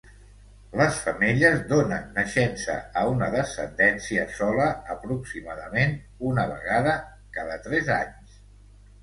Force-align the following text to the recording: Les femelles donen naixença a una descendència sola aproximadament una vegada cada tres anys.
Les 0.79 0.95
femelles 1.07 1.59
donen 1.71 2.07
naixença 2.15 2.77
a 3.01 3.03
una 3.09 3.27
descendència 3.35 4.25
sola 4.39 4.67
aproximadament 4.95 5.95
una 6.33 6.49
vegada 6.55 6.97
cada 7.39 7.61
tres 7.69 7.95
anys. 8.01 8.43